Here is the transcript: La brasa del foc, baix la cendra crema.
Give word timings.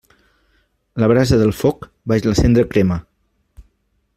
La 1.03 1.09
brasa 1.11 1.37
del 1.41 1.53
foc, 1.59 1.85
baix 2.13 2.25
la 2.31 2.35
cendra 2.41 2.67
crema. 2.73 2.99